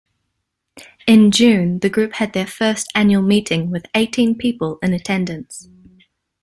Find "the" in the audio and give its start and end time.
1.81-1.87